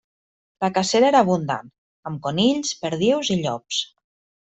[0.65, 1.69] La cacera era abundant,
[2.13, 3.89] amb conills, perdius i llops.